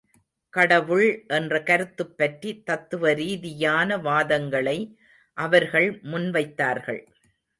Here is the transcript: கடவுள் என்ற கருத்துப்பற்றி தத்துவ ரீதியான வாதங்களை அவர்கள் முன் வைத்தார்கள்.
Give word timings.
கடவுள் 0.53 1.09
என்ற 1.27 1.59
கருத்துப்பற்றி 1.63 2.51
தத்துவ 2.63 3.13
ரீதியான 3.13 3.97
வாதங்களை 3.97 4.77
அவர்கள் 5.37 5.89
முன் 6.03 6.31
வைத்தார்கள். 6.31 7.01